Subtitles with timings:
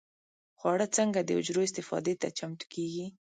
[0.59, 3.05] خواړه څنګه د حجرو استفادې ته چمتو کېږي؟